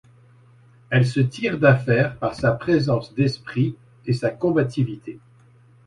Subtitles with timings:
[0.89, 3.75] Elle se tire d'affaire par sa présence d'esprit
[4.07, 5.19] et sa combativité.